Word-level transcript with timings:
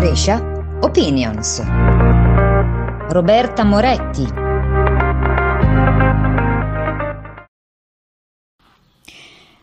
Brescia 0.00 0.40
Opinions. 0.80 1.62
Roberta 3.10 3.64
Moretti. 3.64 4.26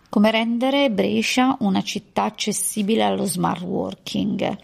Come 0.07 0.29
rendere 0.29 0.91
Brescia 0.91 1.57
una 1.61 1.81
città 1.81 2.25
accessibile 2.25 3.01
allo 3.01 3.25
smart 3.25 3.63
working? 3.63 4.55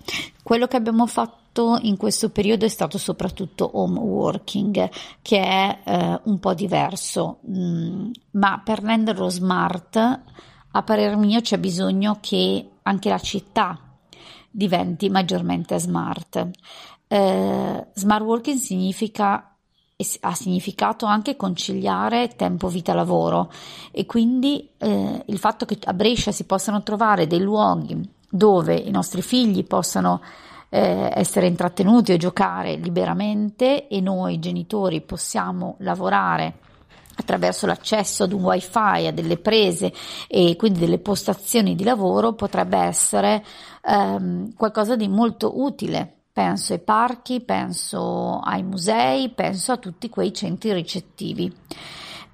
Quello 0.43 0.67
che 0.67 0.77
abbiamo 0.77 1.07
fatto 1.07 1.79
in 1.81 1.97
questo 1.97 2.29
periodo 2.29 2.65
è 2.65 2.69
stato 2.69 2.99
soprattutto 2.99 3.71
home 3.73 3.97
working, 3.97 4.91
che 5.23 5.41
è 5.41 5.79
eh, 5.85 6.19
un 6.25 6.37
po' 6.37 6.53
diverso, 6.53 7.39
mm, 7.49 8.11
ma 8.33 8.61
per 8.63 8.79
renderlo 8.79 9.27
smart, 9.27 9.95
a 9.95 10.83
parer 10.83 11.17
mio, 11.17 11.41
c'è 11.41 11.57
bisogno 11.57 12.19
che 12.21 12.69
anche 12.83 13.09
la 13.09 13.17
città 13.17 13.87
diventi 14.53 15.09
maggiormente 15.09 15.79
smart. 15.79 16.49
Eh, 17.07 17.87
smart 17.93 18.23
working 18.23 18.57
significa 18.57 19.47
ha 20.21 20.33
significato 20.33 21.05
anche 21.05 21.37
conciliare 21.37 22.29
tempo 22.35 22.67
vita 22.67 22.93
lavoro 22.93 23.49
e 23.91 24.05
quindi 24.05 24.69
eh, 24.77 25.23
il 25.25 25.37
fatto 25.37 25.65
che 25.65 25.77
a 25.83 25.93
Brescia 25.93 26.31
si 26.31 26.45
possano 26.45 26.83
trovare 26.83 27.25
dei 27.25 27.39
luoghi 27.39 28.09
dove 28.29 28.75
i 28.75 28.91
nostri 28.91 29.21
figli 29.21 29.63
possano 29.65 30.19
eh, 30.69 31.09
essere 31.13 31.47
intrattenuti 31.47 32.11
o 32.11 32.17
giocare 32.17 32.75
liberamente 32.75 33.87
e 33.87 34.01
noi 34.01 34.39
genitori 34.39 35.01
possiamo 35.01 35.75
lavorare 35.79 36.55
attraverso 37.15 37.65
l'accesso 37.65 38.23
ad 38.23 38.33
un 38.33 38.43
wifi, 38.43 39.07
a 39.07 39.11
delle 39.11 39.37
prese 39.37 39.93
e 40.27 40.55
quindi 40.55 40.79
delle 40.79 40.99
postazioni 40.99 41.75
di 41.75 41.83
lavoro 41.83 42.33
potrebbe 42.33 42.77
essere 42.77 43.43
ehm, 43.83 44.55
qualcosa 44.55 44.95
di 44.95 45.07
molto 45.07 45.61
utile. 45.61 46.21
Penso 46.33 46.73
ai 46.73 46.79
parchi, 46.79 47.41
penso 47.41 48.39
ai 48.39 48.63
musei, 48.63 49.29
penso 49.29 49.71
a 49.71 49.77
tutti 49.77 50.09
quei 50.09 50.33
centri 50.33 50.73
ricettivi. 50.73 51.55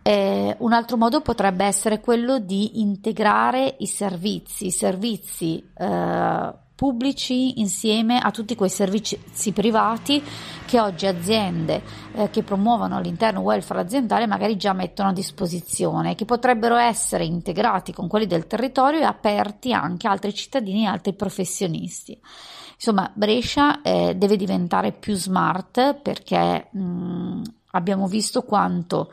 Eh, 0.01 0.55
un 0.59 0.71
altro 0.71 0.95
modo 0.95 1.19
potrebbe 1.19 1.65
essere 1.65 1.99
quello 1.99 2.39
di 2.39 2.79
integrare 2.79 3.75
i 3.79 3.85
servizi, 3.85 4.67
i 4.67 4.71
servizi 4.71 5.61
eh, 5.77 6.53
pubblici 6.79 7.59
insieme 7.59 8.19
a 8.19 8.31
tutti 8.31 8.55
quei 8.55 8.69
servizi 8.69 9.51
privati 9.51 10.23
che 10.65 10.79
oggi 10.79 11.07
aziende 11.07 11.81
eh, 12.13 12.29
che 12.29 12.41
promuovono 12.41 12.95
all'interno 12.95 13.41
welfare 13.41 13.81
aziendale 13.81 14.27
magari 14.27 14.55
già 14.55 14.71
mettono 14.71 15.09
a 15.09 15.11
disposizione, 15.11 16.15
che 16.15 16.23
potrebbero 16.23 16.77
essere 16.77 17.25
integrati 17.25 17.91
con 17.91 18.07
quelli 18.07 18.27
del 18.27 18.47
territorio 18.47 19.01
e 19.01 19.03
aperti 19.03 19.73
anche 19.73 20.07
a 20.07 20.11
altri 20.11 20.33
cittadini 20.33 20.83
e 20.85 20.87
altri 20.87 21.11
professionisti. 21.11 22.17
Insomma, 22.75 23.11
Brescia 23.13 23.81
eh, 23.81 24.15
deve 24.15 24.37
diventare 24.37 24.93
più 24.93 25.15
smart 25.15 25.95
perché 25.95 26.69
mh, 26.71 27.41
abbiamo 27.71 28.07
visto 28.07 28.43
quanto 28.43 29.11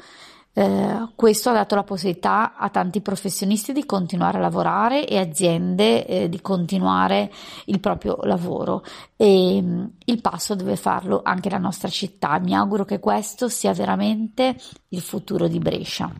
eh, 0.58 1.08
questo 1.14 1.50
ha 1.50 1.52
dato 1.52 1.74
la 1.74 1.82
possibilità 1.82 2.56
a 2.56 2.70
tanti 2.70 3.02
professionisti 3.02 3.74
di 3.74 3.84
continuare 3.84 4.38
a 4.38 4.40
lavorare 4.40 5.06
e 5.06 5.18
aziende 5.18 6.06
eh, 6.06 6.28
di 6.30 6.40
continuare 6.40 7.30
il 7.66 7.78
proprio 7.78 8.16
lavoro 8.22 8.82
e 9.16 9.60
mh, 9.60 9.66
mm, 9.66 9.84
il 10.06 10.20
passo 10.22 10.54
deve 10.54 10.76
farlo 10.76 11.20
anche 11.22 11.50
la 11.50 11.58
nostra 11.58 11.88
città. 11.88 12.38
Mi 12.38 12.54
auguro 12.54 12.86
che 12.86 13.00
questo 13.00 13.50
sia 13.50 13.74
veramente 13.74 14.56
il 14.88 15.02
futuro 15.02 15.46
di 15.46 15.58
Brescia. 15.58 16.10